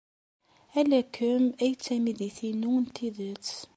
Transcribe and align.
Ala 0.79 0.99
kemm 1.15 1.45
ay 1.63 1.73
d 1.75 1.81
tamidit-inu 1.83 2.73
n 2.83 2.85
tidet. 2.95 3.49